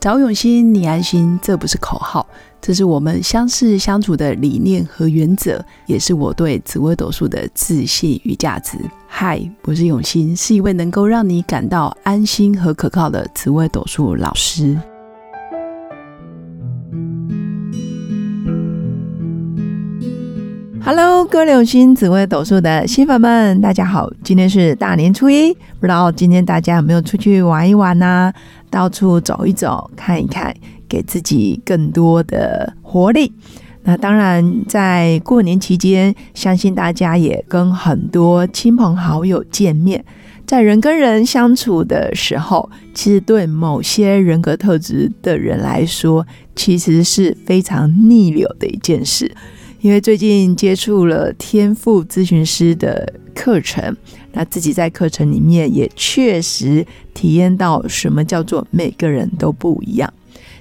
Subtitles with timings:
[0.00, 2.24] 找永新，你安心，这不是口号，
[2.60, 8.78] 这是我们相识相处的理念和原则，也是我对紫微斗数的自信与价值。
[9.08, 14.78] 嗨，我是永新，是一位能够让你感到安心和可靠的紫微斗数老师。
[20.80, 24.08] Hello，各位永新紫微斗数的新粉们，大家好！
[24.24, 28.32] 今天是大年初一，不知道今天大家有没有出去玩一玩呢？
[28.70, 30.54] 到处走一走，看一看，
[30.88, 33.32] 给自己更多的活力。
[33.84, 40.04] 那当然，在过年期间，相信大家也跟很多亲朋好友见面，
[40.44, 49.34] 在人跟人相处的时候，其实对某些人格特质的人来说，其实是非常逆流的一件事。
[49.80, 53.96] 因为最近接触了天赋咨询师的课程，
[54.32, 60.12] 那自己在课程里面也确实体验到什么叫做每个人都不一样。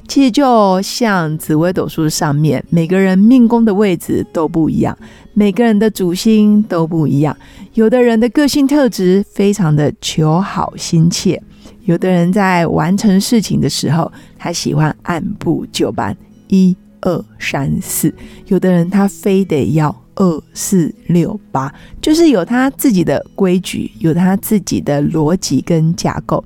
[0.08, 4.97] 其实就像紫微斗数上面，每个人命宫的位置都不一样，
[5.34, 7.36] 每个人的主星都不一样。
[7.73, 11.41] 有的人的个性特质非常的求好心切，
[11.84, 16.16] 有的人在完成事情的时候，他喜欢按部就班。
[16.47, 18.14] 一二三四，
[18.48, 26.44] 有的人他非得要二四六八，就是有他自己的规矩，有他自己的逻辑跟架构。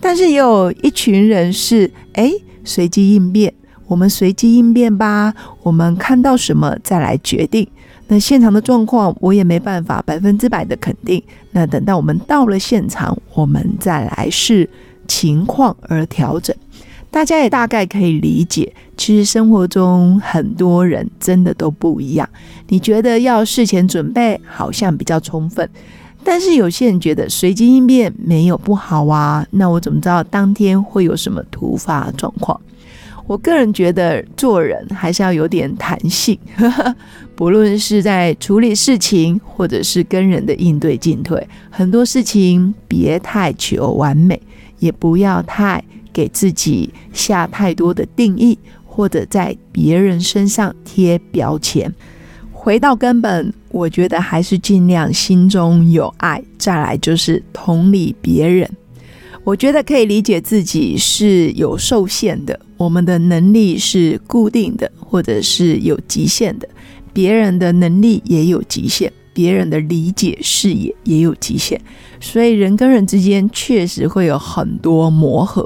[0.00, 2.30] 但是也有一群人是哎
[2.64, 3.52] 随机应变，
[3.86, 7.66] 我们随机应变吧，我们看到什么再来决定。
[8.06, 11.22] 那现场的状况我也没办法百分之百的肯定。
[11.50, 14.70] 那等到我们到了现场，我们再来视
[15.06, 16.56] 情况而调整。
[17.10, 22.28] 大家也大概可以理解，其实生活中很多人真的都不一样。
[22.68, 25.68] 你觉得要事前准备好像比较充分，
[26.22, 29.46] 但是有些人觉得随机应变没有不好啊。
[29.50, 32.60] 那我怎么知道当天会有什么突发状况？
[33.26, 36.38] 我个人觉得做人还是要有点弹性，
[37.36, 44.40] 不论是在处理事情，或者是跟人的应对进退，很多事情别太求完美，
[44.78, 45.82] 也不要太。
[46.18, 51.94] 给自己下太多的定义，或者在别人身上贴标签。
[52.50, 56.42] 回到根本，我觉得还是尽量心中有爱。
[56.58, 58.68] 再来就是同理别人，
[59.44, 66.68] 我觉得可以理解自己是有受限的，我们的能力是固定的，或者是有极限的。
[67.12, 71.80] 别人的能力也有极限，别人的理解视野也有极限，
[72.18, 75.64] 所以人跟人之间确实会有很多磨合。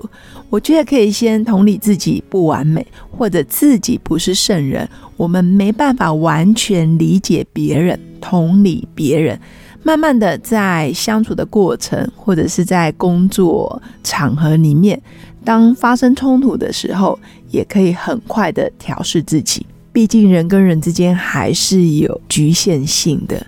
[0.50, 9.40] 我觉得可以先同理自己不完美，或者自己不是圣人，我们没办法完全理解别人，同理别人。
[9.82, 15.00] 慢慢的在相处的过程，或者是在工作场合里面，
[15.42, 17.18] 当发生冲突的时候，
[17.48, 19.64] 也可以很快的调试自己。
[19.94, 23.46] 毕竟人跟人之间还是有局限性的。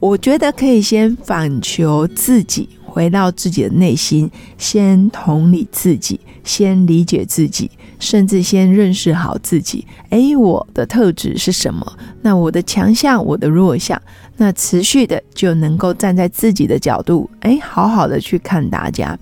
[0.00, 2.68] 我觉得可以先反求自己。
[2.92, 4.28] 回到自己的内心，
[4.58, 9.86] 先同理自己，先理解自己，甚至先认识好自己。
[10.08, 11.86] 诶，我的特质是什么？
[12.20, 14.02] 那我的强项，我的弱项，
[14.38, 19.16] 那持续的就能够站在自己的角度，诶，好好的去看大家。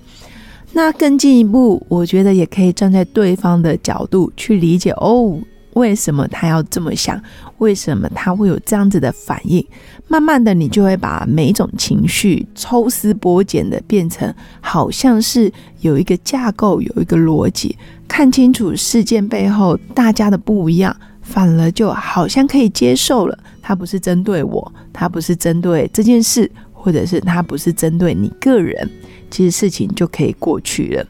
[0.73, 5.39] 那更进一步，我觉得也可以站在对方的角度去理解哦。
[5.79, 7.21] 为什么他要这么想？
[7.59, 9.65] 为什么他会有这样子的反应？
[10.09, 15.51] 慢慢的，你就会把每一种情绪抽丝剥茧的变成，好像是
[15.81, 17.77] 有一个架构，有一个逻辑，
[18.09, 23.39] 看清楚事件背后大家的不一样，反而就好像可以接受了。
[23.63, 28.91] 他不是针对我，他不是针对这件事，或者是他不是针对你个人，
[29.31, 31.07] 其实事情就可以过去了。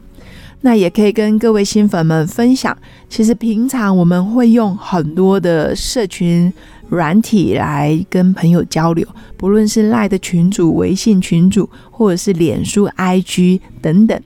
[0.61, 2.77] 那也可以跟各位新粉们分享，
[3.09, 6.51] 其实平常我们会用很多的社群
[6.89, 14.21] 软体来跟朋友交流，不论是赖的群主、微信群主，或者是脸书、IG 等等。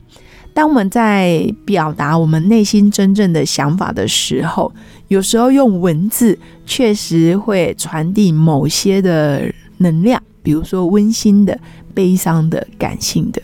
[0.56, 4.72] 当我们在表达我们内心真正的想法的时候，
[5.08, 11.60] 有时候用文字确实会传递某些的能量，比如说温馨的、
[11.94, 13.42] 悲伤的、感性的。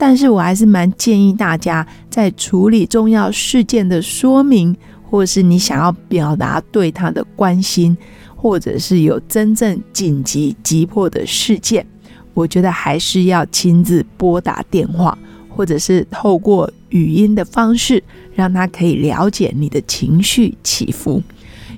[0.00, 7.94] 但是我还是蛮建议大家在处理重要事件的说明，或是你想要表达对他的关心，
[8.36, 11.84] 或者是有真正紧急急迫的事件，
[12.32, 15.18] 我觉得还是要亲自拨打电话，
[15.48, 18.00] 或者是透过语音的方式，
[18.32, 21.20] 让他可以了解你的情绪起伏。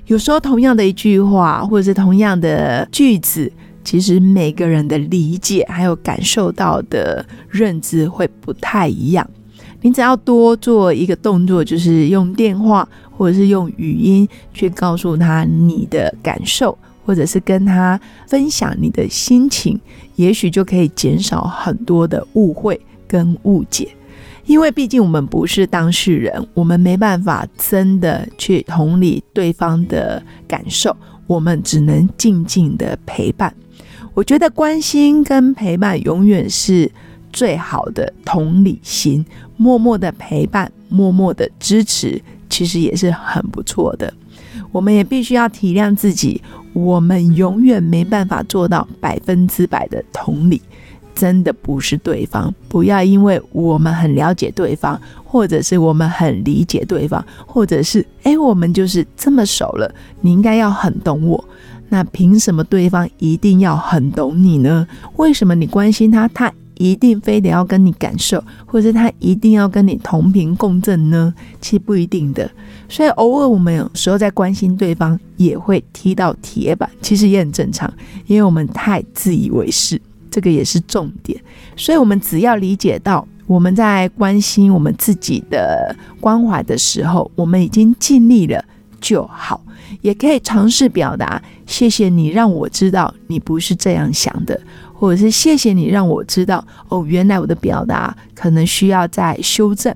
[0.05, 3.51] 有时候同样的一句话，或者是同样的句子。
[3.83, 9.29] 其实每个人的理解还有感受到的认知会不太一样。
[9.81, 19.79] 你只要多做一个动作，就是用电话或者是用语音去告诉他你的感受，或者是跟他分享你的心情，
[20.15, 23.89] 也许就可以减少很多的误会跟误解。
[24.45, 30.95] 因为毕竟我们不是当事人，我们没办法真的去同理对方的感受，
[31.27, 33.53] 我们只能静静的陪伴。
[34.13, 36.91] 我觉得关心跟陪伴永远是
[37.31, 39.25] 最好的同理心，
[39.55, 44.13] 默默的陪伴，默默的支持，其实也是很不错的。
[44.71, 46.41] 我们也必须要体谅自己，
[46.73, 50.61] 我们永远没办法做到百分之百的同理。
[51.21, 61.45] 真的不是对方，不要因为我们很了解对方，或者是我们很理解对方，或者是哎，我们就是这么熟了，你应该要很懂我。
[61.89, 64.87] 那凭什么对方一定要很懂你呢？
[65.17, 71.31] 为什么你关心他，他一定非得要跟你感受，或者他一定要跟你同频共振呢？
[71.61, 72.49] 其实不一定的。
[72.89, 77.93] 所以偶尔我们有时候在关心对方，也会踢到铁板，其实也很正常，
[78.25, 80.01] 因为我们太自以为是。
[80.31, 81.39] 这个也是重点，
[81.75, 88.63] 所以我们只要理解到我们在关心我们自己的关怀的时候，我们已经尽力了
[89.01, 89.61] 就好，
[90.01, 94.59] 也可以尝试表达谢谢你让我知道你不是这样想的，
[94.93, 99.93] 或者是谢谢你让我知道哦，原来我的表达可能需要再修正。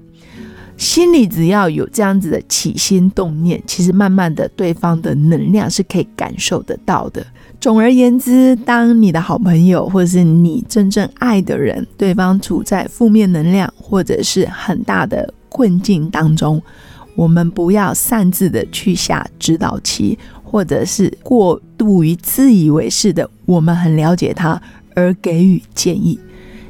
[0.78, 7.26] 心里只要有这样子的起心动念，其实慢慢的对方的能量是可以感受得到的。
[7.62, 16.62] 总而言之，当你的好朋友或是你真正爱的人，对方处在负面能量或者是很大的困境当中，
[17.16, 24.62] 我们不要擅自的去下指导棋，或者是过度于自以为是的，我们很了解他
[24.94, 26.20] 而给予建议，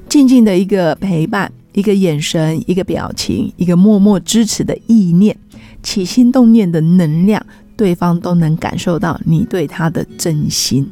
[0.08, 5.38] 静静的一个陪伴，一个眼神，一个表情，一个默默支持的意念，
[5.84, 7.46] 起心动念的能量。
[7.78, 10.90] 对方都能感受到你对他的真心，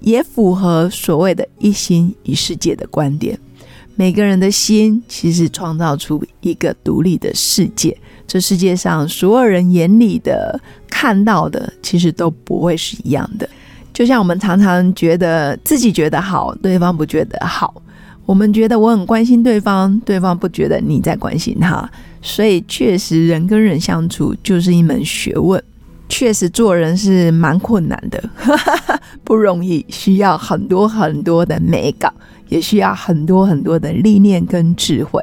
[0.00, 3.38] 也符合所谓的一心一世界的观点。
[3.96, 7.94] 每个人的心其实创造出一个独立的世界，
[8.26, 10.58] 这世界上所有人眼里的
[10.88, 13.46] 看到的，其实都不会是一样的。
[13.92, 17.70] 就像我们常常觉得自己觉得好，对方不觉得好；
[18.26, 21.88] 我们觉得我很关心对方，对方不觉得你在关心他。
[22.20, 25.62] 所以，确实人跟人相处就是一门学问。
[26.08, 28.22] 确实做人是蛮困难的，
[29.24, 32.12] 不容易，需要很多很多的美感，
[32.48, 35.20] 也需要很多很多的历练跟智慧。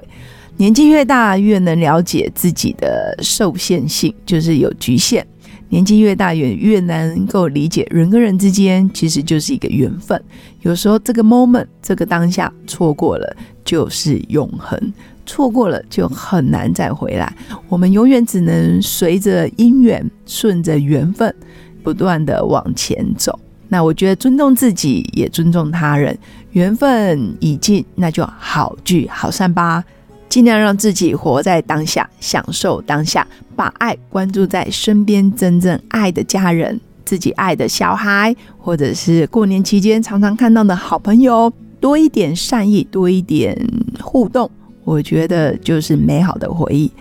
[0.57, 5.25] 年纪越大，越能了解自己的受限性，就是有局限。
[5.74, 10.24] 年纪越大，越越能够理解人跟人之间其实就是一个缘分。
[10.62, 13.36] 有时候这个 moment，这个当下错过了，
[13.66, 14.94] 就是永恒。
[15.25, 17.36] 错过了就很难再回来，
[17.70, 21.34] 我们永远只能随着因缘，顺着缘分，
[21.81, 23.40] 不断的往前走。
[23.68, 26.16] 那我觉得尊重自己，也尊重他人。
[26.52, 29.84] 缘分已尽，那就好聚好散吧。
[30.33, 43.56] 尽量让自己活在当下，享受当下，把爱关注在身边真正爱的家人、自己爱的小孩，或者是过年期间常常看到的好朋友，多一点善意，多一点
[44.01, 44.50] 互动。
[44.83, 46.91] 我觉得就是美好的回忆。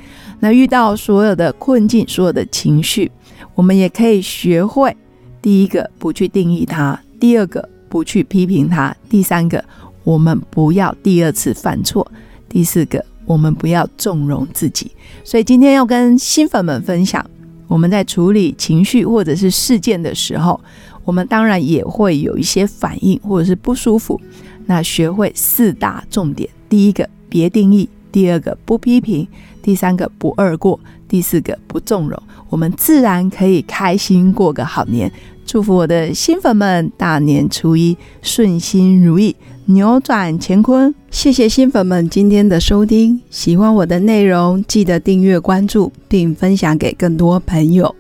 [0.41, 3.11] 那遇到所有的困境、所有的情绪，
[3.55, 4.95] 我们也可以学会：
[5.41, 9.65] 第一个，不去定义它；第二个，不去批评它；第三个，
[10.05, 12.07] 我们不要第二次犯错；
[12.47, 14.91] 第四个，我们不要纵容自己。
[15.25, 17.25] 所以今天要跟新粉们分享，
[17.67, 20.61] 我们在处理情绪或者是事件的时候，
[21.05, 24.21] 我们当然也会有一些反应或者是不舒服。
[24.67, 27.09] 那学会四大重点：第一个。
[27.33, 29.27] 别定义，第二个不批评，
[29.63, 35.11] 第三个不二过，第四个不纵容，我们自然可以开心过个好年。
[35.47, 39.35] 祝福我的新粉们大年初一顺心如意，
[39.67, 40.95] 扭转乾坤。
[41.11, 47.95] 谢谢新粉们今天的收听，喜欢我的内容，记得订阅关注并分享给更多朋友。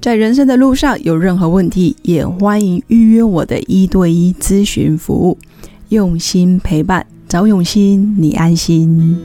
[0.00, 5.38] 在人生的路上有任何问题，也欢迎预约我的一对一咨询服务，
[5.90, 7.06] 用心陪伴。
[7.28, 9.18] 找永心，你安心。